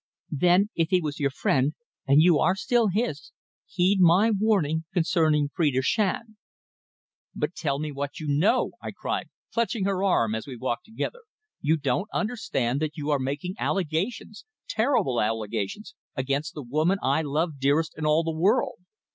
"Then, 0.31 0.71
if 0.73 0.89
he 0.89 0.99
was 0.99 1.19
your 1.19 1.29
friend 1.29 1.75
and 2.07 2.23
you 2.23 2.39
are 2.39 2.55
still 2.55 2.87
his, 2.87 3.31
heed 3.67 3.99
my 3.99 4.31
warning 4.31 4.85
concerning 4.95 5.51
Phrida 5.55 5.83
Shand." 5.83 6.37
"But 7.35 7.53
tell 7.53 7.77
me 7.77 7.91
what 7.91 8.19
you 8.19 8.25
know?" 8.27 8.71
I 8.81 8.93
cried, 8.93 9.27
clutching 9.53 9.85
her 9.85 10.03
arm 10.03 10.33
as 10.33 10.47
we 10.47 10.57
walked 10.57 10.85
together. 10.85 11.21
"You 11.61 11.77
don't 11.77 12.09
understand 12.11 12.79
that 12.81 12.97
you 12.97 13.11
are 13.11 13.19
making 13.19 13.53
allegations 13.59 14.43
terrible 14.67 15.21
allegations 15.21 15.93
against 16.15 16.55
the 16.55 16.63
woman 16.63 16.97
I 17.03 17.21
love 17.21 17.59
dearest 17.59 17.95
in 17.95 18.03
all 18.03 18.23
the 18.23 18.31
world. 18.31 18.79